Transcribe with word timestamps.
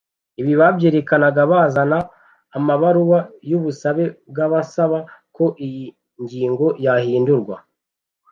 ibi 0.41 0.53
babyerekanaga 0.59 1.41
bazana 1.51 1.97
amabaruwa 2.57 3.19
y’ubusabe 3.49 4.05
bw’abasaba 4.29 4.99
ko 5.35 5.45
iyi 5.67 5.85
ngingo 6.21 6.67
yahindurwa 6.85 7.55